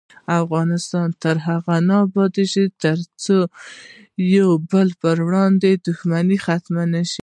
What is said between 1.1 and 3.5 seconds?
تر هغو نه ابادیږي، ترڅو